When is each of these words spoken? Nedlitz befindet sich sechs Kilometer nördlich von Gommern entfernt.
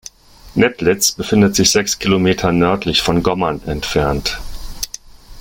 Nedlitz 0.55 1.11
befindet 1.11 1.55
sich 1.55 1.69
sechs 1.69 1.99
Kilometer 1.99 2.51
nördlich 2.51 3.03
von 3.03 3.21
Gommern 3.21 3.61
entfernt. 3.67 4.39